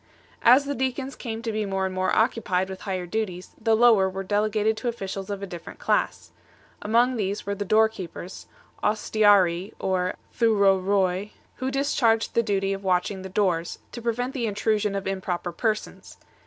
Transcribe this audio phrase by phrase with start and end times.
[0.41, 4.09] As the deacons came to be more and more occupied with higher duties, the lower
[4.09, 6.31] were delegated to officials of a different class.
[6.81, 8.47] Among these were the door keepers
[8.83, 14.95] (ostiarii or Bupcopol) who discharged the duty of watching the doors, to prevent the intrusion
[14.95, 16.17] of improper persons.